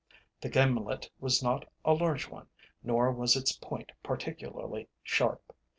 [0.41, 2.47] The gimlet was not a large one,
[2.81, 5.55] nor was its point particularly sharp.